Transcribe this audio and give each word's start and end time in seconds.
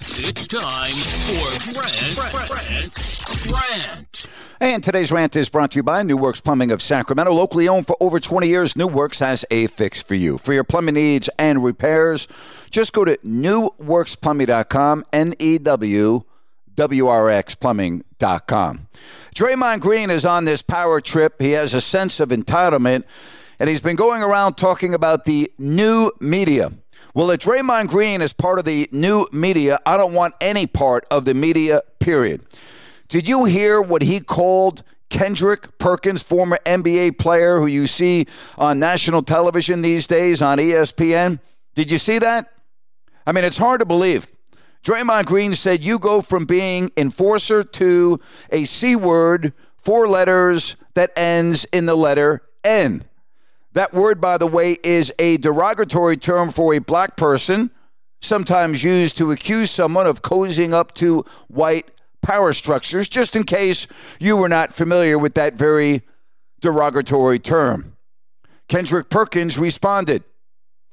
It's 0.00 0.46
time 0.48 0.92
for 0.92 1.74
Grant, 1.74 2.16
Grant, 2.48 3.24
Grant. 3.48 4.30
And 4.60 4.82
today's 4.82 5.12
rant 5.12 5.36
is 5.36 5.48
brought 5.48 5.72
to 5.72 5.78
you 5.78 5.82
by 5.82 6.02
New 6.02 6.16
Works 6.16 6.40
Plumbing 6.40 6.70
of 6.72 6.82
Sacramento. 6.82 7.32
Locally 7.32 7.68
owned 7.68 7.86
for 7.86 7.96
over 8.00 8.18
20 8.18 8.48
years, 8.48 8.76
New 8.76 8.88
Works 8.88 9.20
has 9.20 9.44
a 9.50 9.66
fix 9.68 10.02
for 10.02 10.14
you. 10.14 10.38
For 10.38 10.52
your 10.52 10.64
plumbing 10.64 10.94
needs 10.94 11.28
and 11.38 11.62
repairs, 11.64 12.26
just 12.70 12.92
go 12.92 13.04
to 13.04 13.16
newworksplumbing.com, 13.18 15.04
N 15.12 15.34
E 15.38 15.58
W 15.58 16.22
W 16.74 17.06
R 17.06 17.30
X 17.30 17.54
plumbing.com. 17.54 18.88
Draymond 19.34 19.80
Green 19.80 20.10
is 20.10 20.24
on 20.24 20.44
this 20.44 20.62
power 20.62 21.00
trip. 21.00 21.40
He 21.40 21.52
has 21.52 21.74
a 21.74 21.80
sense 21.80 22.18
of 22.18 22.30
entitlement, 22.30 23.04
and 23.60 23.68
he's 23.68 23.80
been 23.80 23.96
going 23.96 24.22
around 24.22 24.54
talking 24.54 24.94
about 24.94 25.26
the 25.26 25.52
new 25.58 26.10
media. 26.20 26.70
Well, 27.14 27.30
if 27.30 27.40
Draymond 27.40 27.88
Green 27.88 28.22
is 28.22 28.32
part 28.32 28.58
of 28.58 28.64
the 28.64 28.88
new 28.90 29.26
media, 29.32 29.78
I 29.84 29.98
don't 29.98 30.14
want 30.14 30.34
any 30.40 30.66
part 30.66 31.04
of 31.10 31.26
the 31.26 31.34
media, 31.34 31.82
period. 31.98 32.42
Did 33.08 33.28
you 33.28 33.44
hear 33.44 33.82
what 33.82 34.00
he 34.00 34.20
called 34.20 34.82
Kendrick 35.10 35.76
Perkins, 35.76 36.22
former 36.22 36.58
NBA 36.64 37.18
player 37.18 37.58
who 37.58 37.66
you 37.66 37.86
see 37.86 38.26
on 38.56 38.78
national 38.78 39.22
television 39.22 39.82
these 39.82 40.06
days 40.06 40.40
on 40.40 40.56
ESPN? 40.56 41.38
Did 41.74 41.90
you 41.90 41.98
see 41.98 42.18
that? 42.18 42.50
I 43.26 43.32
mean, 43.32 43.44
it's 43.44 43.58
hard 43.58 43.80
to 43.80 43.86
believe. 43.86 44.26
Draymond 44.82 45.26
Green 45.26 45.54
said 45.54 45.84
you 45.84 45.98
go 45.98 46.22
from 46.22 46.46
being 46.46 46.90
enforcer 46.96 47.62
to 47.62 48.20
a 48.50 48.64
C 48.64 48.96
word, 48.96 49.52
four 49.76 50.08
letters 50.08 50.76
that 50.94 51.12
ends 51.14 51.66
in 51.66 51.84
the 51.84 51.94
letter 51.94 52.40
N. 52.64 53.04
That 53.74 53.94
word, 53.94 54.20
by 54.20 54.36
the 54.38 54.46
way, 54.46 54.76
is 54.82 55.12
a 55.18 55.38
derogatory 55.38 56.16
term 56.16 56.50
for 56.50 56.74
a 56.74 56.78
black 56.78 57.16
person, 57.16 57.70
sometimes 58.20 58.84
used 58.84 59.16
to 59.16 59.30
accuse 59.30 59.70
someone 59.70 60.06
of 60.06 60.22
cozying 60.22 60.72
up 60.72 60.94
to 60.94 61.24
white 61.48 61.90
power 62.20 62.52
structures, 62.52 63.08
just 63.08 63.34
in 63.34 63.44
case 63.44 63.86
you 64.20 64.36
were 64.36 64.48
not 64.48 64.72
familiar 64.72 65.18
with 65.18 65.34
that 65.34 65.54
very 65.54 66.02
derogatory 66.60 67.38
term. 67.38 67.96
Kendrick 68.68 69.10
Perkins 69.10 69.58
responded, 69.58 70.22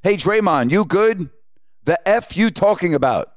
Hey, 0.01 0.15
Draymond, 0.15 0.71
you 0.71 0.85
good? 0.85 1.29
The 1.83 1.99
F 2.07 2.37
you 2.37 2.49
talking 2.49 2.93
about? 2.93 3.33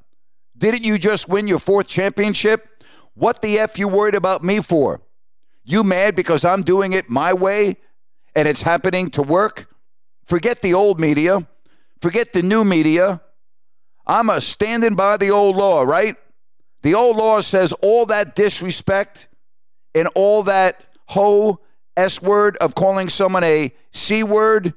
Didn't 0.56 0.84
you 0.84 0.98
just 0.98 1.28
win 1.28 1.48
your 1.48 1.58
fourth 1.58 1.88
championship? 1.88 2.69
What 3.14 3.42
the 3.42 3.58
F 3.58 3.78
you 3.78 3.88
worried 3.88 4.14
about 4.14 4.44
me 4.44 4.60
for? 4.60 5.02
You 5.64 5.82
mad 5.84 6.14
because 6.14 6.44
I'm 6.44 6.62
doing 6.62 6.92
it 6.92 7.10
my 7.10 7.32
way 7.32 7.76
and 8.34 8.48
it's 8.48 8.62
happening 8.62 9.10
to 9.10 9.22
work? 9.22 9.69
Forget 10.25 10.60
the 10.60 10.75
old 10.75 11.00
media. 11.00 11.47
Forget 12.00 12.32
the 12.32 12.43
new 12.43 12.65
media. 12.65 13.20
I'm 14.06 14.31
a 14.31 14.41
standing 14.41 14.94
by 14.94 15.16
the 15.16 15.31
old 15.31 15.56
law, 15.56 15.82
right? 15.82 16.16
The 16.82 16.94
old 16.94 17.16
law 17.16 17.41
says 17.41 17.72
all 17.82 18.06
that 18.06 18.34
disrespect 18.34 19.28
and 19.94 20.09
all 20.15 20.43
that 20.44 20.84
ho 21.06 21.60
S 21.97 22.20
word 22.22 22.56
of 22.56 22.75
calling 22.75 23.09
someone 23.09 23.44
a 23.44 23.72
C 23.93 24.22
word, 24.22 24.75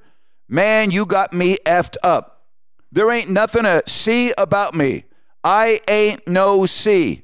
man, 0.48 0.92
you 0.92 1.06
got 1.06 1.34
me 1.34 1.58
effed 1.66 1.98
up. 2.04 2.44
There 2.92 3.12
ain't 3.12 3.30
nothing 3.30 3.64
to 3.64 3.84
see 3.88 4.34
about 4.38 4.74
me. 4.74 5.06
I 5.44 5.80
ain't 5.90 6.28
no 6.28 6.66
C. 6.66 7.24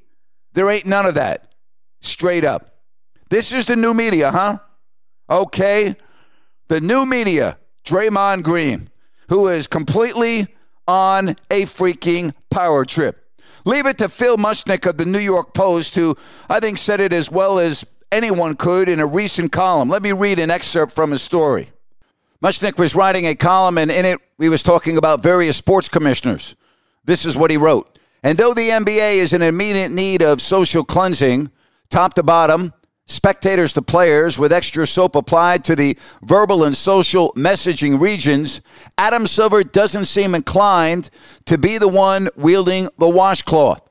There 0.53 0.69
ain't 0.69 0.86
none 0.86 1.06
of 1.06 1.16
that. 1.16 1.53
Straight 2.02 2.44
up. 2.44 2.75
This 3.30 3.53
is 3.53 3.66
the 3.66 3.75
new 3.75 3.94
media, 3.94 4.31
huh? 4.31 4.58
Okay. 5.30 5.96
The 6.71 6.79
new 6.79 7.05
media, 7.05 7.57
Draymond 7.83 8.43
Green, 8.43 8.89
who 9.27 9.49
is 9.49 9.67
completely 9.67 10.47
on 10.87 11.35
a 11.49 11.63
freaking 11.63 12.33
power 12.49 12.85
trip. 12.85 13.29
Leave 13.65 13.85
it 13.87 13.97
to 13.97 14.07
Phil 14.07 14.37
Mushnick 14.37 14.85
of 14.85 14.95
the 14.95 15.05
New 15.05 15.19
York 15.19 15.53
Post, 15.53 15.95
who 15.95 16.15
I 16.49 16.61
think 16.61 16.77
said 16.77 17.01
it 17.01 17.11
as 17.11 17.29
well 17.29 17.59
as 17.59 17.83
anyone 18.09 18.55
could 18.55 18.87
in 18.87 19.01
a 19.01 19.05
recent 19.05 19.51
column. 19.51 19.89
Let 19.89 20.01
me 20.01 20.13
read 20.13 20.39
an 20.39 20.49
excerpt 20.49 20.93
from 20.93 21.11
his 21.11 21.21
story. 21.21 21.69
Mushnick 22.41 22.77
was 22.77 22.95
writing 22.95 23.27
a 23.27 23.35
column, 23.35 23.77
and 23.77 23.91
in 23.91 24.05
it, 24.05 24.19
he 24.39 24.47
was 24.47 24.63
talking 24.63 24.95
about 24.95 25.21
various 25.21 25.57
sports 25.57 25.89
commissioners. 25.89 26.55
This 27.03 27.25
is 27.25 27.35
what 27.35 27.51
he 27.51 27.57
wrote. 27.57 27.99
And 28.23 28.38
though 28.38 28.53
the 28.53 28.69
NBA 28.69 29.15
is 29.15 29.33
in 29.33 29.41
immediate 29.41 29.91
need 29.91 30.21
of 30.21 30.41
social 30.41 30.85
cleansing, 30.85 31.51
top 31.89 32.13
to 32.13 32.23
bottom, 32.23 32.73
spectators 33.11 33.73
to 33.73 33.81
players, 33.81 34.39
with 34.39 34.51
extra 34.51 34.88
soap 34.88 35.16
applied 35.16 35.63
to 35.66 35.75
the 35.75 35.97
verbal 36.23 36.63
and 36.63 36.75
social 36.75 37.33
messaging 37.33 37.99
regions, 37.99 38.61
Adam 38.97 39.27
Silver 39.27 39.63
doesn't 39.63 40.05
seem 40.05 40.33
inclined 40.33 41.09
to 41.45 41.57
be 41.57 41.77
the 41.77 41.88
one 41.88 42.29
wielding 42.35 42.89
the 42.97 43.09
washcloth. 43.09 43.88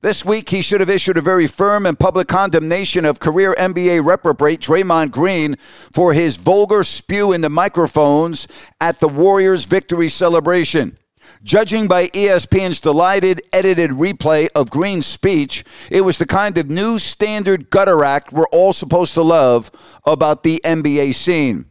This 0.00 0.22
week, 0.22 0.50
he 0.50 0.60
should 0.60 0.80
have 0.80 0.90
issued 0.90 1.16
a 1.16 1.22
very 1.22 1.46
firm 1.46 1.86
and 1.86 1.98
public 1.98 2.28
condemnation 2.28 3.06
of 3.06 3.20
career 3.20 3.54
NBA 3.58 4.04
reprobate 4.04 4.60
Draymond 4.60 5.12
Green 5.12 5.56
for 5.56 6.12
his 6.12 6.36
vulgar 6.36 6.84
spew 6.84 7.32
into 7.32 7.48
microphones 7.48 8.46
at 8.82 8.98
the 8.98 9.08
Warriors' 9.08 9.64
victory 9.64 10.10
celebration. 10.10 10.98
Judging 11.44 11.86
by 11.86 12.06
ESPN's 12.08 12.80
delighted 12.80 13.42
edited 13.52 13.90
replay 13.90 14.48
of 14.54 14.70
Green's 14.70 15.04
speech, 15.04 15.62
it 15.90 16.00
was 16.00 16.16
the 16.16 16.24
kind 16.24 16.56
of 16.56 16.70
new 16.70 16.98
standard 16.98 17.68
gutter 17.68 18.02
act 18.02 18.32
we're 18.32 18.46
all 18.46 18.72
supposed 18.72 19.12
to 19.12 19.20
love 19.20 19.70
about 20.06 20.42
the 20.42 20.58
NBA 20.64 21.14
scene. 21.14 21.66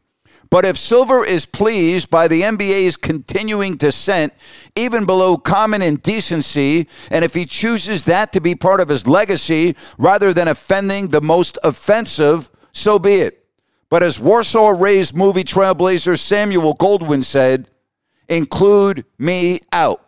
But 0.51 0.63
if 0.63 0.77
Silver 0.77 1.25
is 1.25 1.47
pleased 1.47 2.11
by 2.11 2.27
the 2.27 2.43
NBA's 2.43 2.95
continuing 2.95 3.75
descent, 3.75 4.31
even 4.75 5.07
below 5.07 5.37
common 5.37 5.81
indecency, 5.81 6.87
and 7.09 7.25
if 7.25 7.33
he 7.33 7.47
chooses 7.47 8.03
that 8.03 8.31
to 8.33 8.39
be 8.39 8.53
part 8.53 8.79
of 8.79 8.89
his 8.89 9.07
legacy 9.07 9.75
rather 9.97 10.33
than 10.33 10.47
offending 10.47 11.07
the 11.07 11.21
most 11.21 11.57
offensive, 11.63 12.51
so 12.73 12.99
be 12.99 13.15
it. 13.15 13.43
But 13.89 14.03
as 14.03 14.19
Warsaw 14.19 14.69
raised 14.69 15.17
movie 15.17 15.43
trailblazer 15.43 16.19
Samuel 16.19 16.75
Goldwyn 16.75 17.23
said, 17.23 17.67
include 18.29 19.05
me 19.17 19.61
out. 19.71 19.99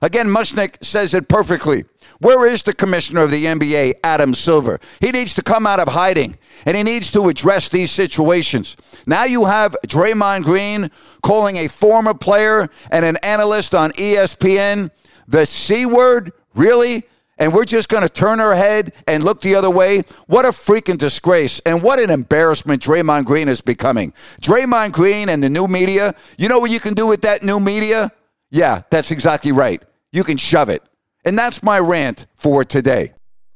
Again, 0.00 0.26
Mushnick 0.26 0.76
says 0.84 1.14
it 1.14 1.28
perfectly. 1.28 1.84
Where 2.20 2.46
is 2.46 2.62
the 2.62 2.74
commissioner 2.74 3.22
of 3.22 3.30
the 3.30 3.44
NBA, 3.44 3.94
Adam 4.02 4.34
Silver? 4.34 4.80
He 5.00 5.12
needs 5.12 5.34
to 5.34 5.42
come 5.42 5.66
out 5.66 5.78
of 5.78 5.88
hiding 5.88 6.36
and 6.66 6.76
he 6.76 6.82
needs 6.82 7.10
to 7.12 7.28
address 7.28 7.68
these 7.68 7.92
situations. 7.92 8.76
Now 9.06 9.24
you 9.24 9.44
have 9.44 9.76
Draymond 9.86 10.44
Green 10.44 10.90
calling 11.22 11.56
a 11.56 11.68
former 11.68 12.14
player 12.14 12.68
and 12.90 13.04
an 13.04 13.18
analyst 13.22 13.74
on 13.74 13.92
ESPN 13.92 14.90
the 15.28 15.46
C 15.46 15.86
word? 15.86 16.32
Really? 16.54 17.04
And 17.38 17.54
we're 17.54 17.64
just 17.64 17.88
going 17.88 18.02
to 18.02 18.08
turn 18.08 18.40
our 18.40 18.54
head 18.54 18.92
and 19.06 19.24
look 19.24 19.40
the 19.40 19.54
other 19.54 19.70
way? 19.70 20.02
What 20.26 20.44
a 20.44 20.48
freaking 20.48 20.98
disgrace. 20.98 21.60
And 21.60 21.82
what 21.82 21.98
an 21.98 22.10
embarrassment 22.10 22.82
Draymond 22.82 23.24
Green 23.24 23.48
is 23.48 23.60
becoming. 23.60 24.12
Draymond 24.40 24.92
Green 24.92 25.28
and 25.28 25.42
the 25.42 25.48
new 25.48 25.68
media, 25.68 26.14
you 26.36 26.48
know 26.48 26.58
what 26.58 26.70
you 26.70 26.80
can 26.80 26.94
do 26.94 27.06
with 27.06 27.22
that 27.22 27.42
new 27.42 27.60
media? 27.60 28.12
Yeah, 28.50 28.82
that's 28.90 29.10
exactly 29.10 29.52
right. 29.52 29.82
You 30.12 30.24
can 30.24 30.36
shove 30.36 30.68
it. 30.68 30.82
And 31.24 31.38
that's 31.38 31.62
my 31.62 31.78
rant 31.78 32.26
for 32.34 32.64
today. 32.64 33.12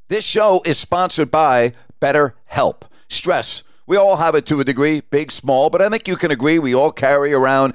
This 0.08 0.24
show 0.24 0.62
is 0.66 0.78
sponsored 0.78 1.30
by 1.30 1.72
BetterHelp. 2.00 2.82
Stress. 3.08 3.62
We 3.86 3.96
all 3.96 4.16
have 4.16 4.34
it 4.34 4.46
to 4.46 4.60
a 4.60 4.64
degree, 4.64 5.00
big, 5.00 5.32
small, 5.32 5.68
but 5.68 5.82
I 5.82 5.88
think 5.88 6.06
you 6.06 6.16
can 6.16 6.30
agree 6.30 6.58
we 6.58 6.74
all 6.74 6.92
carry 6.92 7.32
around 7.32 7.74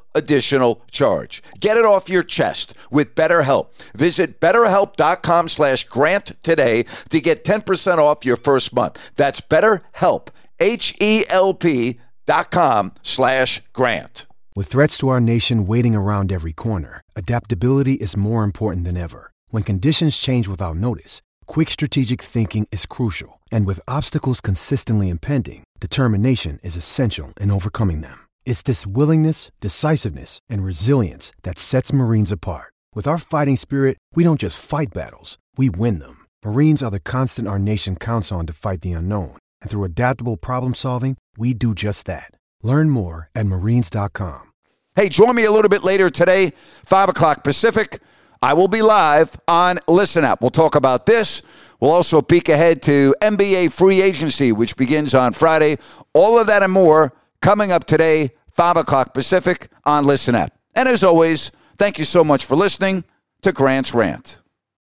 additional 0.13 0.83
charge. 0.91 1.41
Get 1.59 1.77
it 1.77 1.85
off 1.85 2.09
your 2.09 2.23
chest 2.23 2.73
with 2.89 3.15
BetterHelp. 3.15 3.73
Visit 3.93 4.39
betterhelp.com 4.39 5.47
slash 5.47 5.83
grant 5.85 6.31
today 6.43 6.83
to 7.09 7.21
get 7.21 7.43
10% 7.43 7.97
off 7.97 8.25
your 8.25 8.37
first 8.37 8.73
month. 8.73 9.13
That's 9.15 9.41
BetterHelp, 9.41 10.27
H-E-L-P 10.59 11.99
dot 12.25 12.51
com 12.51 12.93
slash 13.01 13.61
grant. 13.73 14.25
With 14.55 14.67
threats 14.67 14.97
to 14.99 15.07
our 15.07 15.21
nation 15.21 15.65
waiting 15.65 15.95
around 15.95 16.31
every 16.31 16.53
corner, 16.53 17.01
adaptability 17.15 17.93
is 17.93 18.17
more 18.17 18.43
important 18.43 18.85
than 18.85 18.97
ever. 18.97 19.31
When 19.49 19.63
conditions 19.63 20.17
change 20.17 20.47
without 20.47 20.75
notice, 20.75 21.21
quick 21.45 21.69
strategic 21.69 22.21
thinking 22.21 22.67
is 22.71 22.85
crucial. 22.85 23.39
And 23.51 23.65
with 23.65 23.79
obstacles 23.87 24.41
consistently 24.41 25.09
impending, 25.09 25.63
determination 25.79 26.59
is 26.63 26.75
essential 26.75 27.33
in 27.39 27.49
overcoming 27.49 28.01
them. 28.01 28.19
It's 28.45 28.61
this 28.61 28.85
willingness, 28.85 29.51
decisiveness, 29.61 30.39
and 30.49 30.63
resilience 30.63 31.31
that 31.43 31.57
sets 31.57 31.93
Marines 31.93 32.31
apart. 32.31 32.71
With 32.93 33.07
our 33.07 33.17
fighting 33.17 33.55
spirit, 33.55 33.97
we 34.13 34.23
don't 34.23 34.39
just 34.39 34.63
fight 34.63 34.93
battles, 34.93 35.39
we 35.57 35.69
win 35.69 35.99
them. 35.99 36.27
Marines 36.45 36.83
are 36.83 36.91
the 36.91 36.99
constant 36.99 37.47
our 37.47 37.59
nation 37.59 37.95
counts 37.95 38.31
on 38.31 38.45
to 38.47 38.53
fight 38.53 38.81
the 38.81 38.91
unknown. 38.91 39.37
And 39.61 39.69
through 39.69 39.85
adaptable 39.85 40.37
problem 40.37 40.75
solving, 40.75 41.17
we 41.37 41.53
do 41.55 41.73
just 41.73 42.05
that. 42.07 42.31
Learn 42.61 42.89
more 42.89 43.29
at 43.33 43.47
marines.com. 43.47 44.51
Hey, 44.95 45.07
join 45.07 45.35
me 45.35 45.45
a 45.45 45.51
little 45.51 45.69
bit 45.69 45.83
later 45.83 46.09
today, 46.09 46.51
5 46.85 47.09
o'clock 47.09 47.43
Pacific. 47.43 47.99
I 48.41 48.53
will 48.53 48.67
be 48.67 48.81
live 48.81 49.35
on 49.47 49.77
Listen 49.87 50.25
Up. 50.25 50.41
We'll 50.41 50.49
talk 50.49 50.75
about 50.75 51.05
this. 51.05 51.43
We'll 51.79 51.91
also 51.91 52.21
peek 52.21 52.49
ahead 52.49 52.81
to 52.83 53.15
NBA 53.21 53.71
free 53.71 54.01
agency, 54.01 54.51
which 54.51 54.75
begins 54.75 55.13
on 55.13 55.33
Friday. 55.33 55.77
All 56.13 56.39
of 56.39 56.47
that 56.47 56.63
and 56.63 56.73
more 56.73 57.13
coming 57.41 57.71
up 57.71 57.85
today, 57.85 58.31
5 58.51 58.77
o'clock 58.77 59.13
Pacific 59.13 59.69
on 59.85 60.05
Listen 60.05 60.35
Up. 60.35 60.53
And 60.75 60.87
as 60.87 61.03
always, 61.03 61.51
thank 61.77 61.99
you 61.99 62.05
so 62.05 62.23
much 62.23 62.45
for 62.45 62.55
listening 62.55 63.03
to 63.41 63.51
Grant's 63.51 63.93
Rant. 63.93 64.39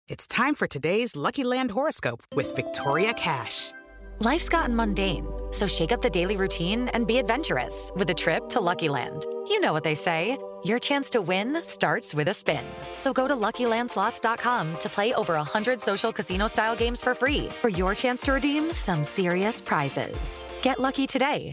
It's 0.09 0.27
time 0.27 0.55
for 0.55 0.67
today's 0.67 1.17
Lucky 1.17 1.45
Land 1.45 1.71
horoscope 1.71 2.23
with 2.35 2.55
Victoria 2.55 3.15
Cash. 3.15 3.73
Life's 4.21 4.49
gotten 4.49 4.77
mundane, 4.77 5.27
so 5.51 5.67
shake 5.67 5.93
up 5.93 6.01
the 6.01 6.11
daily 6.11 6.37
routine 6.37 6.89
and 6.89 7.07
be 7.07 7.19
adventurous 7.19 7.91
with 7.97 8.09
a 8.11 8.15
trip 8.15 8.49
to 8.51 8.61
Lucky 8.61 8.89
Land. 8.89 9.27
You 9.49 9.61
know 9.61 9.73
what 9.73 9.83
they 9.85 9.95
say 9.95 10.39
your 10.65 10.79
chance 10.79 11.11
to 11.11 11.21
win 11.21 11.63
starts 11.63 12.15
with 12.15 12.29
a 12.29 12.35
spin. 12.35 12.65
So 12.97 13.13
go 13.13 13.29
to 13.29 13.37
luckylandslots.com 13.37 14.79
to 14.79 14.89
play 14.89 15.13
over 15.13 15.35
100 15.35 15.81
social 15.81 16.13
casino 16.13 16.47
style 16.47 16.75
games 16.75 17.03
for 17.03 17.15
free 17.15 17.49
for 17.61 17.69
your 17.69 17.95
chance 17.95 18.23
to 18.23 18.33
redeem 18.33 18.73
some 18.73 19.05
serious 19.05 19.61
prizes. 19.61 20.43
Get 20.63 20.81
lucky 20.81 21.07
today 21.07 21.53